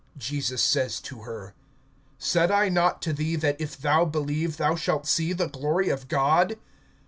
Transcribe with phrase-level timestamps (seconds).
[0.17, 1.53] (40)Jesus says to her:
[2.17, 6.07] Said I not to thee, that, if thou believe, thou shalt see the glory of
[6.07, 6.57] God?